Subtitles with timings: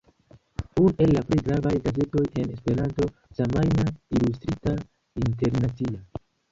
[0.83, 3.09] Unu el la plej gravaj gazetoj en Esperanto,
[3.41, 3.89] semajna,
[4.19, 4.79] ilustrita,
[5.29, 6.05] internacia.